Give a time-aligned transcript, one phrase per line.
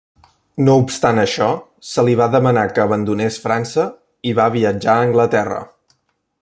[0.67, 1.49] No obstant això,
[1.91, 3.87] se li va demanar que abandonés França,
[4.31, 5.65] i va viatjar a Anglaterra.